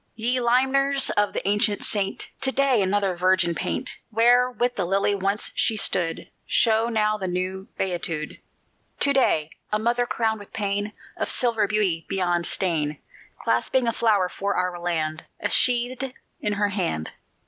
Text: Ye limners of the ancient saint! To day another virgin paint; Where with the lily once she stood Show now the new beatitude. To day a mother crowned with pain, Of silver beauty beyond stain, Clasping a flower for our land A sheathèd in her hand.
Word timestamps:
Ye 0.15 0.39
limners 0.41 1.11
of 1.11 1.31
the 1.31 1.47
ancient 1.47 1.83
saint! 1.83 2.25
To 2.41 2.51
day 2.51 2.81
another 2.81 3.15
virgin 3.15 3.53
paint; 3.53 3.97
Where 4.09 4.49
with 4.49 4.75
the 4.75 4.83
lily 4.83 5.13
once 5.13 5.51
she 5.53 5.77
stood 5.77 6.27
Show 6.47 6.89
now 6.89 7.19
the 7.19 7.27
new 7.27 7.67
beatitude. 7.77 8.39
To 9.01 9.13
day 9.13 9.51
a 9.71 9.77
mother 9.77 10.07
crowned 10.07 10.39
with 10.39 10.53
pain, 10.53 10.93
Of 11.17 11.29
silver 11.29 11.67
beauty 11.67 12.07
beyond 12.09 12.47
stain, 12.47 12.97
Clasping 13.41 13.85
a 13.87 13.93
flower 13.93 14.27
for 14.27 14.55
our 14.55 14.79
land 14.79 15.25
A 15.39 15.49
sheathèd 15.49 16.15
in 16.39 16.53
her 16.53 16.69
hand. 16.69 17.11